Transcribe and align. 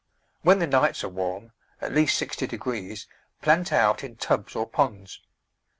When 0.41 0.57
the 0.57 0.65
nights 0.65 1.03
are 1.03 1.09
warm— 1.09 1.51
at 1.79 1.93
least 1.93 2.19
6o°— 2.19 3.05
plant 3.43 3.71
out 3.71 4.03
in 4.03 4.15
tubs 4.15 4.55
or 4.55 4.65
ponds. 4.65 5.21